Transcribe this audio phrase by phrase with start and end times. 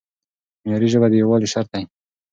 [0.63, 1.83] معیاري ژبه د یووالي شرط دی.